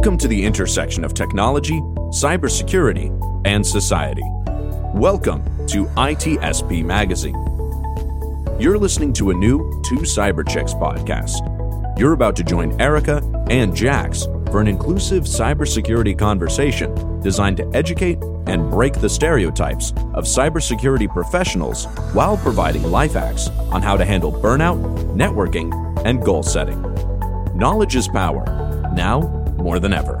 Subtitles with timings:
[0.00, 3.10] Welcome to the intersection of technology, cybersecurity,
[3.44, 4.22] and society.
[4.94, 7.34] Welcome to ITSP Magazine.
[8.58, 11.98] You're listening to a new Two Cyber Chicks podcast.
[11.98, 13.18] You're about to join Erika
[13.50, 20.24] and Jax for an inclusive cybersecurity conversation designed to educate and break the stereotypes of
[20.24, 24.80] cybersecurity professionals while providing life hacks on how to handle burnout,
[25.14, 25.70] networking,
[26.06, 26.80] and goal setting.
[27.54, 28.46] Knowledge is power,
[28.94, 30.18] now more than ever.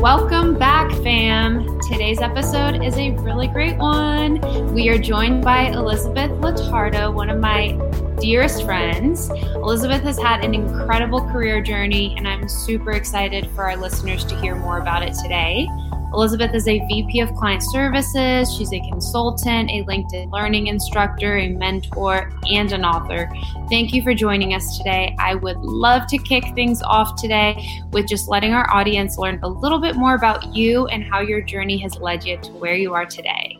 [0.00, 1.80] Welcome back, fam.
[1.80, 4.40] Today's episode is a really great one.
[4.72, 7.72] We are joined by Elizabeth Lotardo, one of my
[8.20, 9.28] dearest friends.
[9.56, 14.40] Elizabeth has had an incredible career journey, and I'm super excited for our listeners to
[14.40, 15.66] hear more about it today.
[16.16, 18.50] Elizabeth is a VP of Client Services.
[18.54, 23.30] She's a consultant, a LinkedIn learning instructor, a mentor, and an author.
[23.68, 25.14] Thank you for joining us today.
[25.18, 29.48] I would love to kick things off today with just letting our audience learn a
[29.48, 32.94] little bit more about you and how your journey has led you to where you
[32.94, 33.58] are today.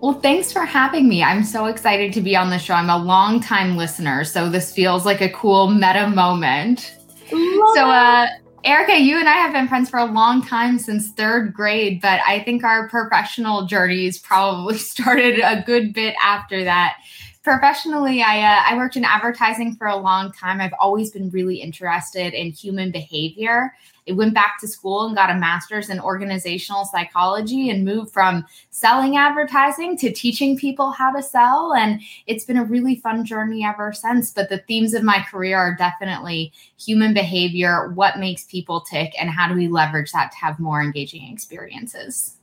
[0.00, 1.24] Well, thanks for having me.
[1.24, 2.74] I'm so excited to be on the show.
[2.74, 6.96] I'm a long-time listener, so this feels like a cool meta moment.
[7.32, 8.26] Love so, uh,
[8.64, 12.20] Erika, you and I have been friends for a long time since third grade, but
[12.24, 16.96] I think our professional journeys probably started a good bit after that.
[17.42, 20.60] Professionally, I uh, I worked in advertising for a long time.
[20.60, 23.74] I've always been really interested in human behavior
[24.08, 28.44] I went back to school and got a master's in organizational psychology and moved from
[28.70, 31.72] selling advertising to teaching people how to sell.
[31.72, 34.32] And it's been a really fun journey ever since.
[34.32, 39.30] But the themes of my career are definitely human behavior, what makes people tick, and
[39.30, 42.36] how do we leverage that to have more engaging experiences.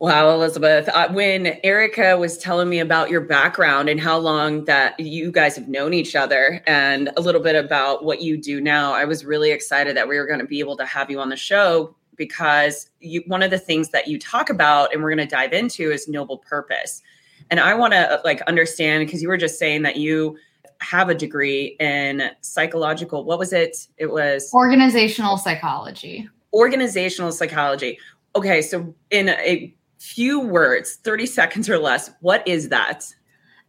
[0.00, 0.88] Wow, Elizabeth.
[0.88, 5.54] Uh, when Erika was telling me about your background and how long that you guys
[5.56, 9.26] have known each other and a little bit about what you do now, I was
[9.26, 11.94] really excited that we were going to be able to have you on the show
[12.16, 15.52] because you, one of the things that you talk about and we're going to dive
[15.52, 17.02] into is noble purpose.
[17.50, 20.38] And I want to like understand because you were just saying that you
[20.78, 23.86] have a degree in psychological what was it?
[23.98, 26.26] It was organizational psychology.
[26.54, 27.98] Organizational psychology.
[28.34, 33.14] Okay, so in a few words, 30 seconds or less, what is that?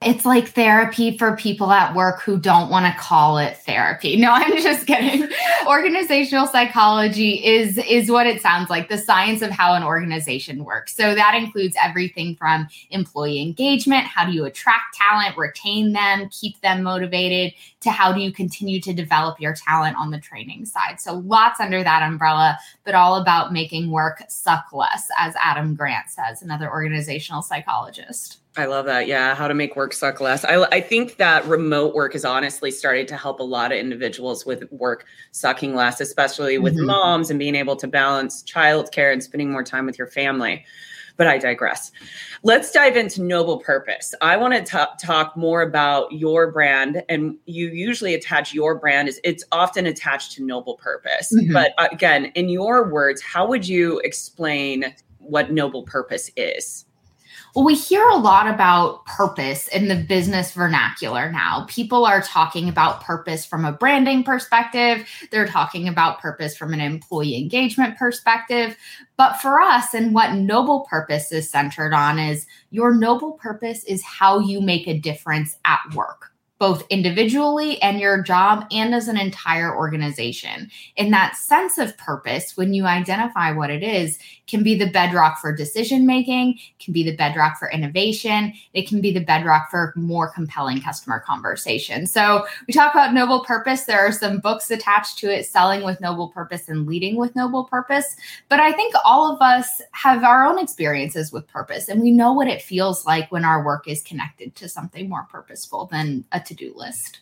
[0.04, 4.18] It's like therapy for people at work who don't want to call it therapy.
[4.18, 5.30] No, I'm just kidding.
[5.68, 10.96] Organizational psychology is is what it sounds like, the science of how an organization works.
[10.96, 16.60] So that includes everything from employee engagement, how do you attract talent, retain them, keep
[16.62, 21.00] them motivated, to how do you continue to develop your talent on the training side.
[21.00, 26.10] So lots under that umbrella, but all about making work suck less as Adam Grant
[26.10, 28.40] says, another organizational psychologist.
[28.58, 29.08] I love that.
[29.08, 29.34] Yeah.
[29.34, 30.44] How to make work suck less.
[30.44, 34.46] I, I think that remote work is honestly starting to help a lot of individuals
[34.46, 36.88] with work sucking less, especially with mm-hmm.
[36.88, 40.66] moms and being able to balance childcare and spending more time with your family.
[41.16, 41.94] But I digress.
[42.44, 44.14] Let's dive into Noble Purpose.
[44.22, 49.08] I want to t- talk more about your brand, and you usually attach your brand
[49.08, 51.32] is it's often attached to Noble Purpose.
[51.34, 51.54] Mm-hmm.
[51.54, 56.86] But uh, again, in your words, how would you explain what Noble Purpose is?
[57.54, 61.66] Well, we hear a lot about purpose in the business vernacular now.
[61.68, 66.80] People are talking about purpose from a branding perspective, they're talking about purpose from an
[66.80, 68.78] employee engagement perspective.
[69.18, 74.02] But for us, and what noble purpose is centered on is your noble purpose is
[74.02, 76.32] how you make a difference at work
[76.62, 80.70] both individually and your job and as an entire organization.
[80.96, 84.20] And that sense of purpose, when you identify what it is,
[84.52, 89.00] can be the bedrock for decision making, can be the bedrock for innovation, it can
[89.00, 92.06] be the bedrock for more compelling customer conversation.
[92.06, 93.86] So we talk about noble purpose.
[93.86, 97.64] There are some books attached to it, Selling with Noble Purpose and Leading with Noble
[97.64, 98.18] Purpose.
[98.50, 102.34] But I think all of us have our own experiences with purpose, and we know
[102.34, 106.42] what it feels like when our work is connected to something more purposeful than a
[106.42, 107.22] to do list.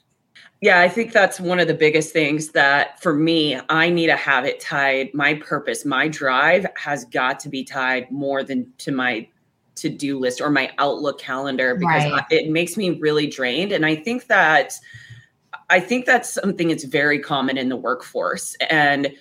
[0.62, 4.18] Yeah, I think that's one of the biggest things that for me, I need to
[4.18, 5.14] have it tied.
[5.14, 9.28] My purpose, my drive has got to be tied more than to my
[9.76, 12.26] to do list or my Outlook calendar because right.
[12.30, 13.72] it makes me really drained.
[13.72, 14.74] And I think that
[15.70, 18.56] I think that's something that's very common in the workforce.
[18.70, 19.14] And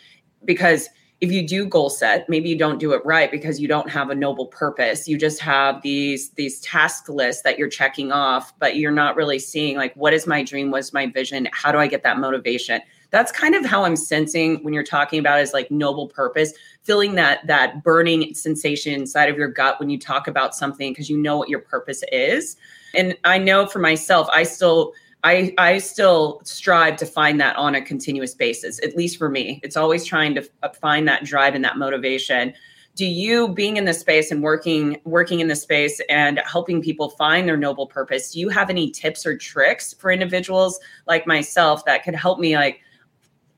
[0.44, 0.88] because
[1.20, 4.10] if you do goal set maybe you don't do it right because you don't have
[4.10, 5.08] a noble purpose.
[5.08, 9.38] You just have these these task lists that you're checking off but you're not really
[9.38, 10.70] seeing like what is my dream?
[10.70, 11.48] What's my vision?
[11.52, 12.80] How do i get that motivation?
[13.10, 17.16] That's kind of how i'm sensing when you're talking about is like noble purpose feeling
[17.16, 21.18] that that burning sensation inside of your gut when you talk about something because you
[21.18, 22.56] know what your purpose is.
[22.94, 24.92] And i know for myself i still
[25.24, 29.60] I, I still strive to find that on a continuous basis, at least for me.
[29.62, 30.48] It's always trying to
[30.80, 32.54] find that drive and that motivation
[32.98, 37.10] do you being in this space and working working in this space and helping people
[37.10, 41.84] find their noble purpose do you have any tips or tricks for individuals like myself
[41.84, 42.80] that could help me like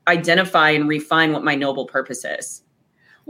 [0.07, 2.60] identify and refine what my noble purpose is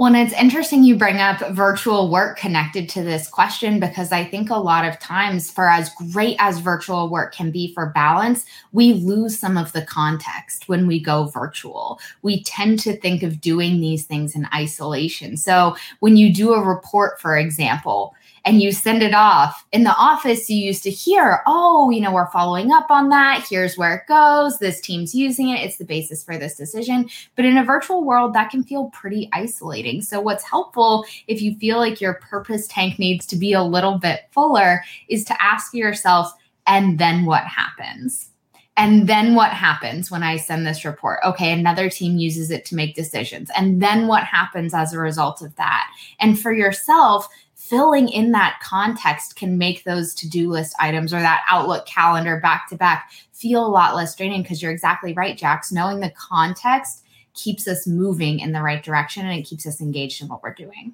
[0.01, 4.24] well, and it's interesting you bring up virtual work connected to this question because I
[4.24, 8.44] think a lot of times, for as great as virtual work can be for balance,
[8.71, 12.00] we lose some of the context when we go virtual.
[12.24, 15.38] We tend to think of doing these things in isolation.
[15.38, 19.65] So, when you do a report, for example, and you send it off.
[19.71, 23.45] In the office, you used to hear, oh, you know, we're following up on that.
[23.47, 24.57] Here's where it goes.
[24.57, 25.63] This team's using it.
[25.63, 27.09] It's the basis for this decision.
[27.35, 30.01] But in a virtual world, that can feel pretty isolating.
[30.01, 33.99] So, what's helpful if you feel like your purpose tank needs to be a little
[33.99, 36.31] bit fuller is to ask yourself,
[36.65, 38.31] and then what happens?
[38.77, 41.19] And then what happens when I send this report?
[41.25, 43.51] Okay, another team uses it to make decisions.
[43.55, 45.88] And then what happens as a result of that?
[46.19, 47.27] And for yourself,
[47.71, 52.68] filling in that context can make those to-do list items or that outlook calendar back
[52.68, 55.71] to back feel a lot less draining because you're exactly right jax.
[55.71, 60.21] Knowing the context keeps us moving in the right direction and it keeps us engaged
[60.21, 60.94] in what we're doing.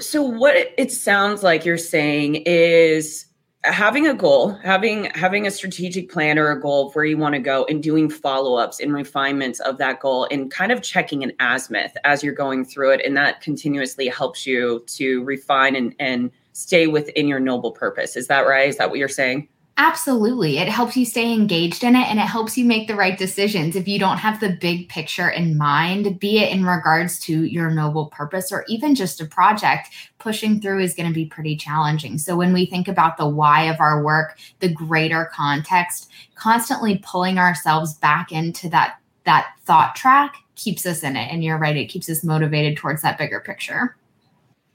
[0.00, 3.26] So what it sounds like you're saying is
[3.66, 7.34] having a goal having having a strategic plan or a goal of where you want
[7.34, 11.32] to go and doing follow-ups and refinements of that goal and kind of checking an
[11.40, 13.00] azimuth as you're going through it.
[13.04, 18.16] And that continuously helps you to refine and and stay within your noble purpose.
[18.16, 18.68] Is that right?
[18.68, 19.48] Is that what you're saying
[19.78, 20.56] Absolutely.
[20.56, 23.76] It helps you stay engaged in it and it helps you make the right decisions.
[23.76, 27.70] If you don't have the big picture in mind, be it in regards to your
[27.70, 32.16] noble purpose or even just a project, pushing through is going to be pretty challenging.
[32.16, 37.38] So, when we think about the why of our work, the greater context, constantly pulling
[37.38, 41.30] ourselves back into that, that thought track keeps us in it.
[41.30, 43.94] And you're right, it keeps us motivated towards that bigger picture.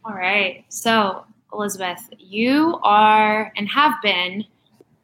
[0.06, 0.64] All right.
[0.70, 4.46] So, Elizabeth, you are and have been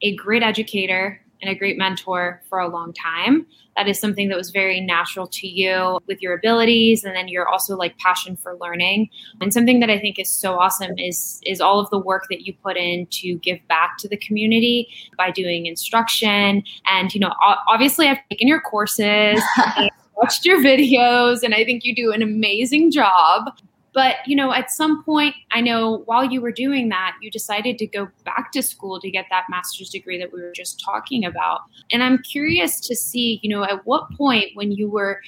[0.02, 3.46] a great educator and a great mentor for a long time.
[3.76, 7.48] That is something that was very natural to you with your abilities and then you're
[7.48, 9.08] also like passion for learning.
[9.40, 12.44] And something that I think is so awesome is is all of the work that
[12.44, 17.32] you put in to give back to the community by doing instruction and you know
[17.68, 19.40] obviously I've taken your courses
[20.18, 23.56] watched your videos and I think you do an amazing job.
[23.98, 27.78] But, you know, at some point, I know while you were doing that, you decided
[27.78, 31.24] to go back to school to get that master's degree that we were just talking
[31.24, 31.62] about.
[31.90, 35.20] And I'm curious to see, you know, at what point when you were,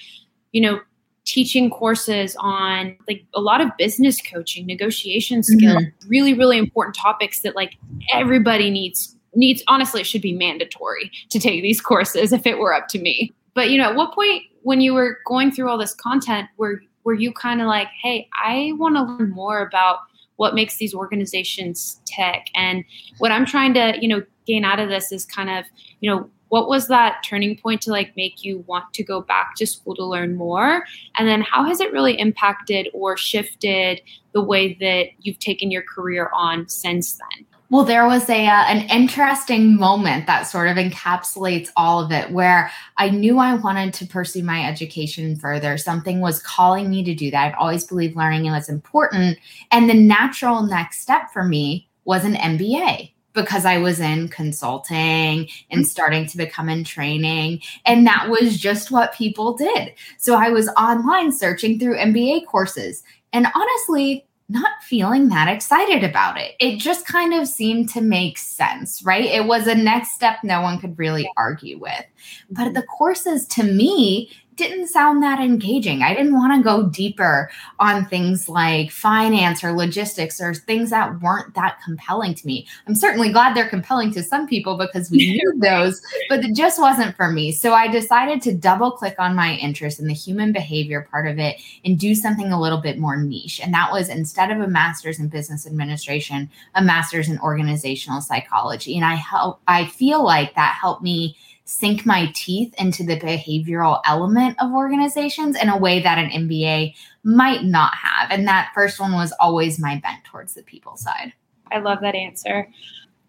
[0.53, 0.79] you know,
[1.25, 6.09] teaching courses on like a lot of business coaching, negotiation skills, mm-hmm.
[6.09, 7.77] really, really important topics that like
[8.15, 12.73] everybody needs needs honestly it should be mandatory to take these courses if it were
[12.73, 13.33] up to me.
[13.53, 16.81] But you know, at what point when you were going through all this content were
[17.05, 19.99] were you kind of like, hey, I want to learn more about
[20.37, 22.47] what makes these organizations tick?
[22.55, 22.85] And
[23.19, 25.65] what I'm trying to, you know, gain out of this is kind of,
[26.01, 29.55] you know, what was that turning point to like make you want to go back
[29.57, 30.85] to school to learn more
[31.17, 34.03] and then how has it really impacted or shifted
[34.33, 38.65] the way that you've taken your career on since then well, there was a uh,
[38.65, 43.95] an interesting moment that sort of encapsulates all of it where I knew I wanted
[43.95, 45.79] to pursue my education further.
[45.79, 47.47] Something was calling me to do that.
[47.47, 49.39] I've always believed learning was important,
[49.71, 55.49] and the natural next step for me was an MBA because I was in consulting
[55.71, 57.63] and starting to become in training.
[57.87, 59.95] And that was just what people did.
[60.19, 63.05] So I was online searching through MBA courses.
[63.33, 66.57] And honestly, not feeling that excited about it.
[66.59, 69.25] It just kind of seemed to make sense, right?
[69.25, 72.05] It was a next step no one could really argue with.
[72.51, 72.73] But mm-hmm.
[72.75, 76.03] the courses to me didn't sound that engaging.
[76.03, 81.19] I didn't want to go deeper on things like finance or logistics or things that
[81.23, 82.67] weren't that compelling to me.
[82.87, 86.79] I'm certainly glad they're compelling to some people because we need those, but it just
[86.79, 87.53] wasn't for me.
[87.53, 91.39] So I decided to double click on my interest in the human behavior part of
[91.39, 93.61] it and do something a little bit more niche.
[93.65, 98.95] And that was instead of a master's in business administration, a master's in organizational psychology.
[98.95, 104.01] And I help I feel like that helped me sink my teeth into the behavioral
[104.07, 108.31] element of organizations in a way that an MBA might not have.
[108.31, 111.33] And that first one was always my bent towards the people side.
[111.71, 112.69] I love that answer.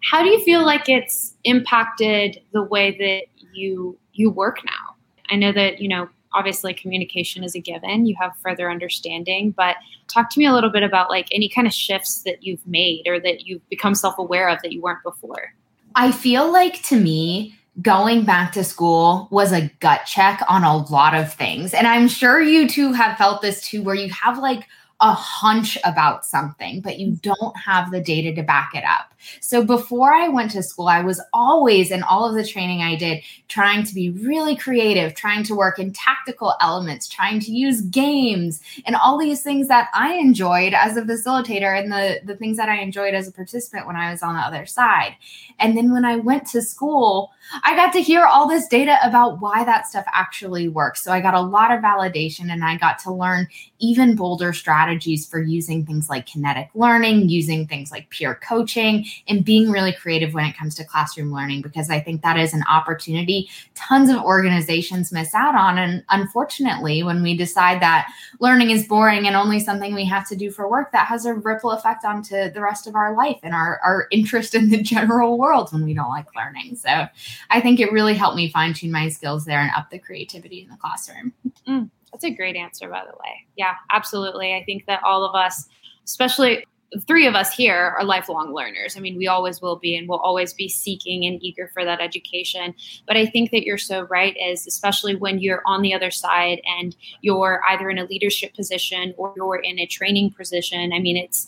[0.04, 4.96] How do you feel like it's impacted the way that you you work now?
[5.30, 9.76] I know that, you know, obviously communication is a given you have further understanding but
[10.08, 13.04] talk to me a little bit about like any kind of shifts that you've made
[13.08, 15.54] or that you've become self-aware of that you weren't before
[15.96, 20.78] i feel like to me going back to school was a gut check on a
[20.92, 24.38] lot of things and i'm sure you two have felt this too where you have
[24.38, 24.68] like
[25.02, 29.12] a hunch about something, but you don't have the data to back it up.
[29.40, 32.96] So before I went to school, I was always in all of the training I
[32.96, 37.82] did trying to be really creative, trying to work in tactical elements, trying to use
[37.82, 42.58] games and all these things that I enjoyed as a facilitator and the, the things
[42.58, 45.16] that I enjoyed as a participant when I was on the other side.
[45.60, 47.32] And then when I went to school,
[47.64, 51.04] I got to hear all this data about why that stuff actually works.
[51.04, 53.48] So I got a lot of validation and I got to learn
[53.80, 59.44] even bolder strategies for using things like kinetic learning, using things like peer coaching, and
[59.44, 62.64] being really creative when it comes to classroom learning, because I think that is an
[62.70, 65.78] opportunity tons of organizations miss out on.
[65.78, 70.36] And unfortunately, when we decide that learning is boring and only something we have to
[70.36, 73.54] do for work, that has a ripple effect onto the rest of our life and
[73.54, 76.76] our, our interest in the general world when we don't like learning.
[76.76, 77.08] So
[77.50, 80.62] I think it really helped me fine tune my skills there and up the creativity
[80.62, 81.34] in the classroom.
[81.68, 83.46] Mm, that's a great answer, by the way.
[83.58, 84.54] Yeah, absolutely.
[84.54, 85.68] I think that all of us,
[86.06, 86.66] especially
[87.08, 88.98] three of us here are lifelong learners.
[88.98, 92.02] I mean, we always will be and we'll always be seeking and eager for that
[92.02, 92.74] education.
[93.08, 96.62] But I think that you're so right is especially when you're on the other side
[96.66, 100.92] and you're either in a leadership position or you're in a training position.
[100.92, 101.48] I mean, it's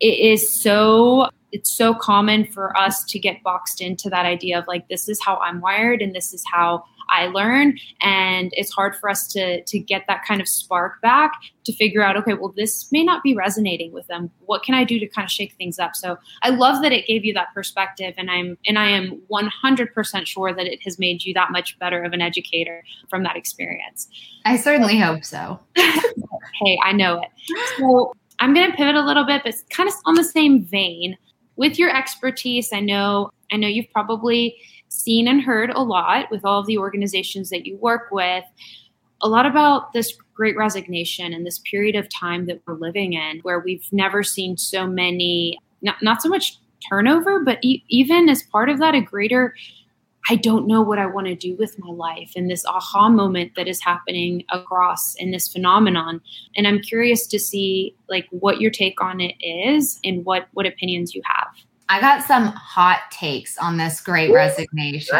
[0.00, 4.66] it is so it's so common for us to get boxed into that idea of
[4.66, 7.76] like this is how I'm wired and this is how I learn.
[8.00, 11.32] And it's hard for us to to get that kind of spark back
[11.64, 14.30] to figure out okay well this may not be resonating with them.
[14.46, 15.94] What can I do to kind of shake things up?
[15.94, 20.26] So I love that it gave you that perspective and I'm and I am 100%
[20.26, 24.08] sure that it has made you that much better of an educator from that experience.
[24.46, 25.60] I certainly hope so.
[26.64, 27.28] Hey I know it.
[27.78, 31.16] So I'm going to pivot a little bit but kind of on the same vein
[31.62, 34.56] with your expertise, I know I know you've probably
[34.88, 38.42] seen and heard a lot with all of the organizations that you work with,
[39.22, 43.38] a lot about this great resignation and this period of time that we're living in
[43.42, 48.42] where we've never seen so many not, not so much turnover, but e- even as
[48.42, 49.54] part of that, a greater
[50.28, 53.52] I don't know what I want to do with my life and this aha moment
[53.56, 56.20] that is happening across in this phenomenon.
[56.56, 60.66] And I'm curious to see like what your take on it is and what what
[60.66, 61.48] opinions you have.
[61.92, 65.14] I got some hot takes on this great resignation.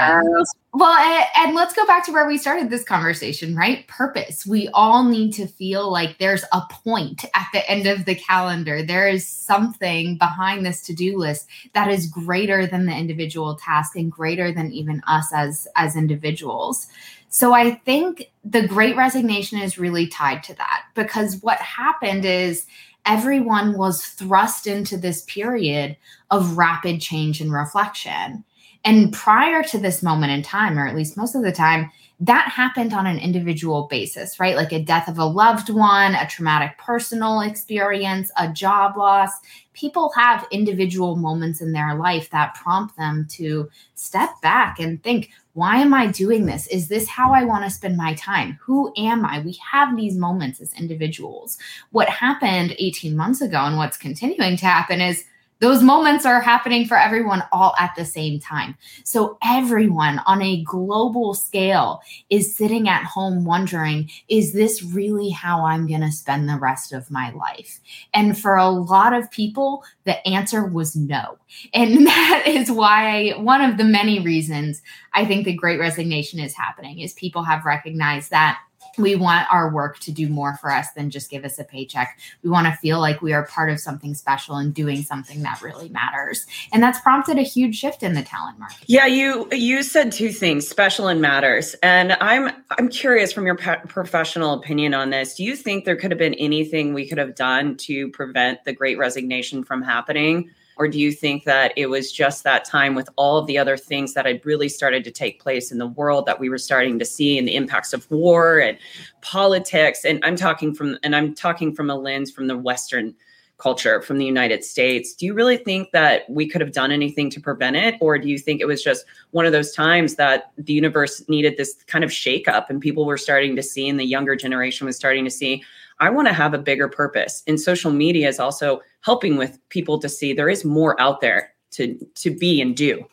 [0.72, 3.86] Well, and, and, let's go back to where we started this conversation, right?
[3.88, 4.46] Purpose.
[4.46, 8.82] We all need to feel like there's a point at the end of the calendar.
[8.82, 14.10] There is something behind this to-do list that is greater than the individual task and
[14.10, 16.86] greater than even us as as individuals.
[17.28, 22.64] So I think the great resignation is really tied to that because what happened is
[23.06, 25.96] everyone was thrust into this period
[26.30, 28.44] of rapid change and reflection.
[28.84, 31.90] And prior to this moment in time, or at least most of the time,
[32.20, 34.54] that happened on an individual basis, right?
[34.54, 39.30] Like a death of a loved one, a traumatic personal experience, a job loss.
[39.72, 45.30] People have individual moments in their life that prompt them to step back and think,
[45.54, 46.66] why am I doing this?
[46.68, 48.58] Is this how I want to spend my time?
[48.62, 49.40] Who am I?
[49.40, 51.58] We have these moments as individuals.
[51.90, 55.24] What happened 18 months ago and what's continuing to happen is
[55.62, 58.76] those moments are happening for everyone all at the same time.
[59.04, 65.64] So everyone on a global scale is sitting at home wondering, is this really how
[65.64, 67.78] I'm going to spend the rest of my life?
[68.12, 71.38] And for a lot of people, the answer was no.
[71.72, 74.82] And that is why one of the many reasons
[75.14, 78.58] I think the great resignation is happening is people have recognized that
[78.98, 82.18] we want our work to do more for us than just give us a paycheck.
[82.42, 85.60] We want to feel like we are part of something special and doing something that
[85.62, 86.46] really matters.
[86.72, 88.84] And that's prompted a huge shift in the talent market.
[88.86, 91.74] Yeah, you you said two things, special and matters.
[91.82, 95.34] And I'm I'm curious from your professional opinion on this.
[95.34, 98.72] Do you think there could have been anything we could have done to prevent the
[98.72, 100.50] great resignation from happening?
[100.82, 103.76] Or do you think that it was just that time with all of the other
[103.76, 106.98] things that had really started to take place in the world that we were starting
[106.98, 108.76] to see and the impacts of war and
[109.20, 110.04] politics?
[110.04, 113.14] And I'm talking from and I'm talking from a lens from the Western
[113.58, 115.14] culture from the United States.
[115.14, 117.94] Do you really think that we could have done anything to prevent it?
[118.00, 121.58] Or do you think it was just one of those times that the universe needed
[121.58, 124.96] this kind of shakeup and people were starting to see, and the younger generation was
[124.96, 125.62] starting to see,
[126.02, 127.44] I want to have a bigger purpose.
[127.46, 131.54] And social media is also helping with people to see there is more out there
[131.72, 133.04] to to be and do.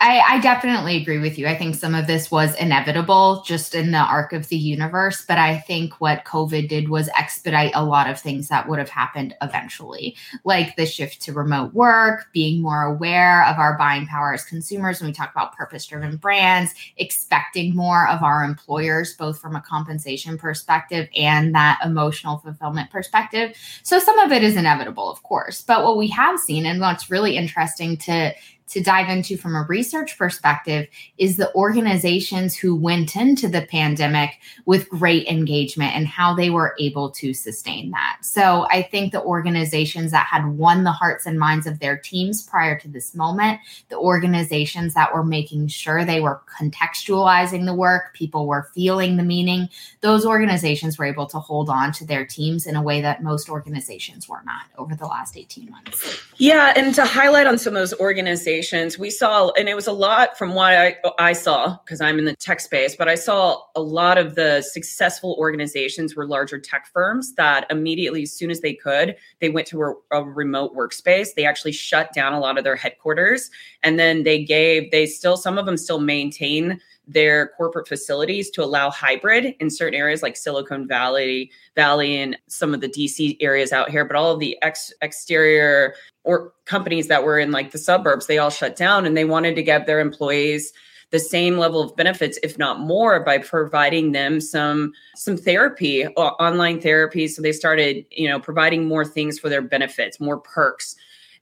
[0.00, 1.48] I, I, definitely agree with you.
[1.48, 5.24] I think some of this was inevitable just in the arc of the universe.
[5.26, 8.88] But I think what COVID did was expedite a lot of things that would have
[8.88, 14.32] happened eventually, like the shift to remote work, being more aware of our buying power
[14.32, 19.40] as consumers when we talk about purpose driven brands, expecting more of our employers, both
[19.40, 23.56] from a compensation perspective and that emotional fulfillment perspective.
[23.82, 25.62] So some of it is inevitable, of course.
[25.62, 28.32] But what we have seen and what's really interesting to
[28.68, 34.38] to dive into from a research perspective is the organizations who went into the pandemic
[34.66, 38.18] with great engagement and how they were able to sustain that.
[38.22, 42.42] So I think the organizations that had won the hearts and minds of their teams
[42.42, 48.14] prior to this moment, the organizations that were making sure they were contextualizing the work,
[48.14, 49.68] people were feeling the meaning,
[50.00, 53.48] those organizations were able to hold on to their teams in a way that most
[53.48, 56.22] organizations were not over the last 18 months.
[56.36, 59.86] Yeah, and to highlight on some of those organizations organizations we saw and it was
[59.86, 63.14] a lot from what i, I saw because i'm in the tech space but i
[63.14, 68.50] saw a lot of the successful organizations were larger tech firms that immediately as soon
[68.50, 71.28] as they could they went to a, a remote workspace.
[71.36, 73.50] They actually shut down a lot of their headquarters
[73.82, 78.62] and then they gave they still some of them still maintain their corporate facilities to
[78.62, 83.72] allow hybrid in certain areas like Silicon Valley, Valley, and some of the DC areas
[83.72, 84.04] out here.
[84.04, 88.38] But all of the ex- exterior or companies that were in like the suburbs, they
[88.38, 90.72] all shut down, and they wanted to give their employees
[91.10, 96.78] the same level of benefits if not more by providing them some some therapy online
[96.80, 100.96] therapy so they started you know providing more things for their benefits more perks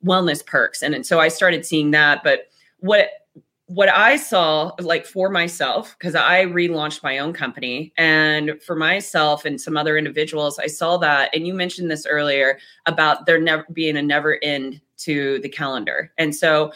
[0.05, 3.26] wellness perks and, and so i started seeing that but what
[3.67, 9.45] what I saw, like for myself, because I relaunched my own company, and for myself
[9.45, 11.35] and some other individuals, I saw that.
[11.35, 16.13] And you mentioned this earlier about there never being a never end to the calendar.
[16.17, 16.73] And so,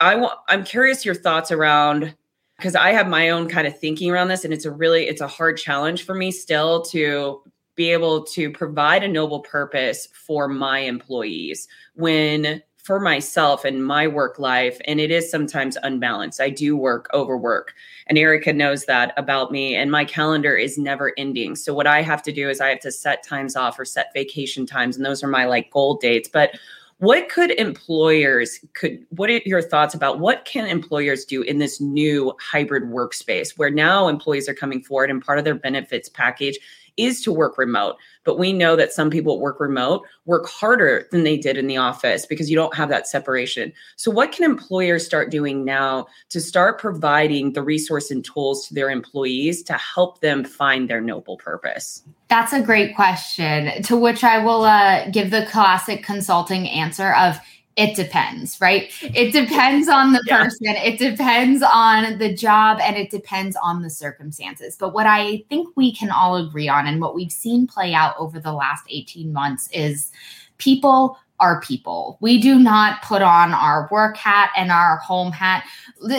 [0.00, 0.38] I want.
[0.48, 2.14] I'm curious your thoughts around
[2.58, 5.22] because I have my own kind of thinking around this, and it's a really it's
[5.22, 7.42] a hard challenge for me still to
[7.74, 14.06] be able to provide a noble purpose for my employees when for myself and my
[14.06, 16.38] work life and it is sometimes unbalanced.
[16.38, 17.74] I do work overwork
[18.06, 21.56] and erica knows that about me and my calendar is never ending.
[21.56, 24.12] So what i have to do is i have to set times off or set
[24.12, 26.28] vacation times and those are my like goal dates.
[26.28, 26.52] But
[26.98, 31.80] what could employers could what are your thoughts about what can employers do in this
[31.80, 36.58] new hybrid workspace where now employees are coming forward and part of their benefits package
[36.96, 37.96] is to work remote.
[38.24, 41.76] But we know that some people work remote work harder than they did in the
[41.76, 43.72] office because you don't have that separation.
[43.96, 48.74] So, what can employers start doing now to start providing the resource and tools to
[48.74, 52.02] their employees to help them find their noble purpose?
[52.28, 57.38] That's a great question, to which I will uh, give the classic consulting answer of
[57.76, 58.92] it depends, right?
[59.02, 60.44] It depends on the yeah.
[60.44, 64.76] person, it depends on the job, and it depends on the circumstances.
[64.78, 68.14] But what I think we can all agree on, and what we've seen play out
[68.18, 70.12] over the last 18 months, is
[70.58, 72.16] people are people.
[72.20, 75.66] We do not put on our work hat and our home hat.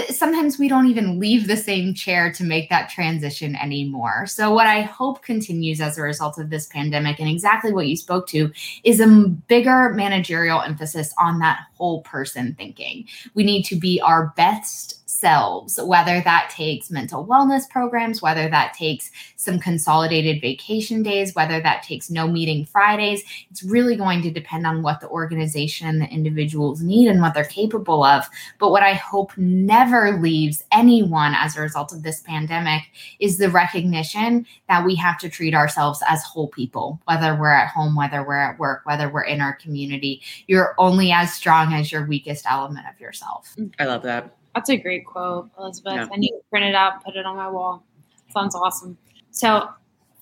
[0.10, 4.26] Sometimes we don't even leave the same chair to make that transition anymore.
[4.28, 7.96] So, what I hope continues as a result of this pandemic, and exactly what you
[7.96, 8.52] spoke to,
[8.84, 13.06] is a bigger managerial emphasis on that whole person thinking.
[13.34, 18.74] We need to be our best selves, whether that takes mental wellness programs, whether that
[18.74, 23.24] takes some consolidated vacation days, whether that takes no meeting Fridays.
[23.50, 27.34] It's really going to depend on what the organization and the individuals need and what
[27.34, 28.26] they're capable of.
[28.60, 32.84] But what I hope never leaves anyone as a result of this pandemic
[33.20, 37.70] is the recognition that we have to treat ourselves as whole people, whether we're at
[37.70, 40.22] home, whether we're at work, whether we're in our community.
[40.48, 43.56] You're only as strong as your weakest element of yourself.
[43.80, 44.36] I love that.
[44.56, 45.94] That's a great quote, Elizabeth.
[45.94, 46.08] Yeah.
[46.12, 47.84] I need to print it out, put it on my wall.
[48.34, 48.98] Sounds awesome.
[49.32, 49.70] So,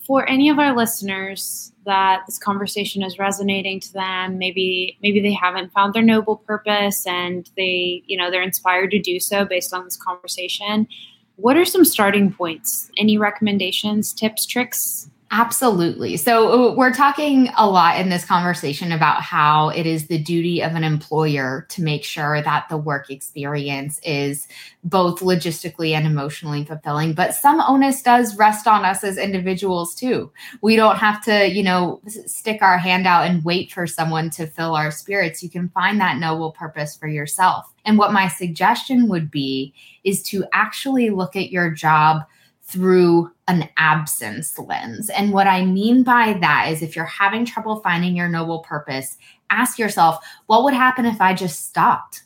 [0.04, 5.32] for any of our listeners that this conversation is resonating to them, maybe maybe they
[5.32, 9.72] haven't found their noble purpose and they, you know, they're inspired to do so based
[9.72, 10.88] on this conversation.
[11.36, 12.90] What are some starting points?
[12.98, 16.16] Any recommendations, tips, tricks Absolutely.
[16.16, 20.62] So, uh, we're talking a lot in this conversation about how it is the duty
[20.62, 24.46] of an employer to make sure that the work experience is
[24.84, 27.14] both logistically and emotionally fulfilling.
[27.14, 30.30] But some onus does rest on us as individuals too.
[30.62, 34.46] We don't have to, you know, stick our hand out and wait for someone to
[34.46, 35.42] fill our spirits.
[35.42, 37.66] You can find that noble purpose for yourself.
[37.84, 42.22] And what my suggestion would be is to actually look at your job
[42.62, 45.10] through an absence lens.
[45.10, 49.18] And what I mean by that is if you're having trouble finding your noble purpose,
[49.50, 52.22] ask yourself, what would happen if I just stopped?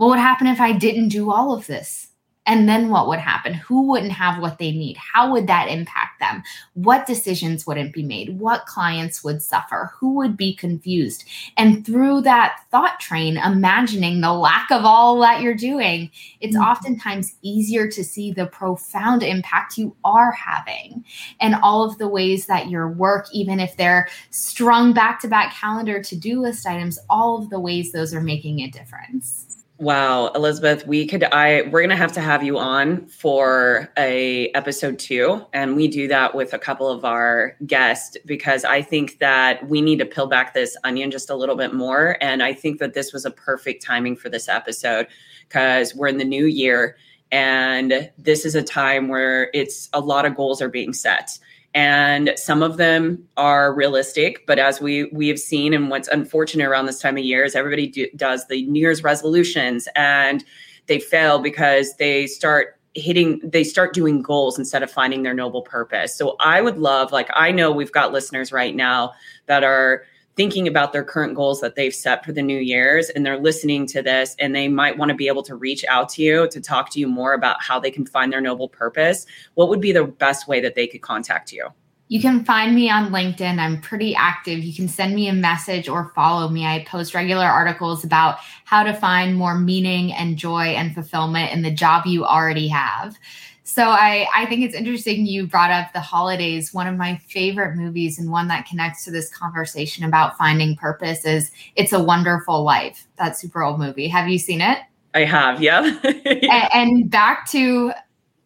[0.00, 2.08] what would happen if I didn't do all of this?
[2.46, 3.52] And then what would happen?
[3.52, 4.96] Who wouldn't have what they need?
[4.96, 6.42] How would that impact them?
[6.72, 8.38] What decisions wouldn't be made?
[8.38, 9.92] What clients would suffer?
[9.98, 11.24] Who would be confused?
[11.58, 16.64] And through that thought train, imagining the lack of all that you're doing, it's mm-hmm.
[16.64, 21.04] oftentimes easier to see the profound impact you are having
[21.40, 25.52] and all of the ways that your work, even if they're strung back to back
[25.52, 29.59] calendar to do list items, all of the ways those are making a difference.
[29.80, 34.50] Wow, Elizabeth, we could I we're going to have to have you on for a
[34.50, 39.20] episode 2 and we do that with a couple of our guests because I think
[39.20, 42.52] that we need to peel back this onion just a little bit more and I
[42.52, 45.06] think that this was a perfect timing for this episode
[45.48, 46.98] cuz we're in the new year
[47.32, 51.38] and this is a time where it's a lot of goals are being set
[51.74, 56.66] and some of them are realistic but as we we have seen and what's unfortunate
[56.66, 60.44] around this time of year is everybody do, does the new year's resolutions and
[60.86, 65.62] they fail because they start hitting they start doing goals instead of finding their noble
[65.62, 66.14] purpose.
[66.14, 69.12] So i would love like i know we've got listeners right now
[69.46, 70.04] that are
[70.36, 73.86] thinking about their current goals that they've set for the new year's and they're listening
[73.86, 76.60] to this and they might want to be able to reach out to you to
[76.60, 79.92] talk to you more about how they can find their noble purpose what would be
[79.92, 81.68] the best way that they could contact you
[82.10, 83.60] you can find me on LinkedIn.
[83.60, 84.64] I'm pretty active.
[84.64, 86.66] You can send me a message or follow me.
[86.66, 91.62] I post regular articles about how to find more meaning and joy and fulfillment in
[91.62, 93.16] the job you already have.
[93.64, 96.74] So I, I think it's interesting you brought up the holidays.
[96.74, 101.24] One of my favorite movies and one that connects to this conversation about finding purpose
[101.24, 104.08] is It's a Wonderful Life, that super old movie.
[104.08, 104.78] Have you seen it?
[105.14, 105.98] I have, yeah.
[106.04, 107.92] and, and back to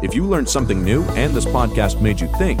[0.00, 2.60] If you learned something new and this podcast made you think,